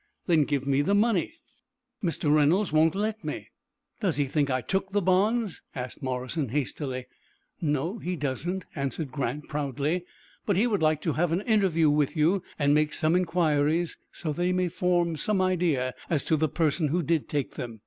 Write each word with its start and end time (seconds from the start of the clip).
"Then 0.25 0.45
give 0.45 0.65
me 0.65 0.81
the 0.81 0.95
money." 0.95 1.35
"Mr. 2.03 2.33
Reynolds 2.33 2.71
won't 2.71 2.95
let 2.95 3.23
me." 3.23 3.49
"Does 3.99 4.17
he 4.17 4.25
think 4.25 4.49
I 4.49 4.59
took 4.59 4.91
the 4.91 4.99
bonds?" 5.03 5.61
asked 5.75 6.01
Morrison, 6.01 6.49
hastily. 6.49 7.05
"No, 7.61 7.99
he 7.99 8.15
doesn't," 8.15 8.65
answered 8.75 9.11
Grant, 9.11 9.47
proudly, 9.47 10.03
"but 10.43 10.57
he 10.57 10.65
would 10.65 10.81
like 10.81 11.01
to 11.03 11.13
have 11.13 11.31
an 11.31 11.41
interview 11.41 11.91
with 11.91 12.17
you, 12.17 12.41
and 12.57 12.73
make 12.73 12.93
some 12.93 13.15
inquiries, 13.15 13.95
so 14.11 14.33
that 14.33 14.43
he 14.43 14.51
may 14.53 14.69
form 14.69 15.17
some 15.17 15.39
idea 15.39 15.93
as 16.09 16.23
to 16.23 16.35
the 16.35 16.49
person 16.49 16.87
who 16.87 17.03
did 17.03 17.29
take 17.29 17.51
them. 17.53 17.79